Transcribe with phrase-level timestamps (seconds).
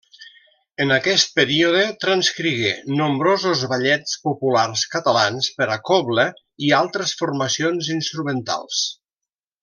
[0.85, 6.25] En aquest període transcrigué nombrosos ballets populars catalans per a cobla
[6.69, 8.81] i altres formacions instrumentals.